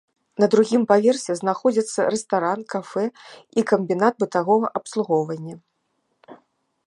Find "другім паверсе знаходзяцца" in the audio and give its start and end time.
0.53-2.05